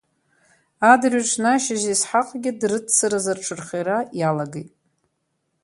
[0.91, 4.71] Адырҩаҽны ашьыжь Есҳаҟгьы дрыццаразы рҽырхиара иалагеит.